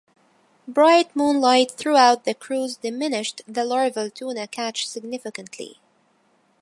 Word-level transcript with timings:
Bright 0.67 1.15
moonlight 1.15 1.69
throughout 1.73 2.23
the 2.25 2.33
cruise 2.33 2.75
diminished 2.75 3.43
the 3.47 3.63
larval 3.63 4.09
tuna 4.09 4.47
catch 4.47 4.87
significantly. 4.87 5.79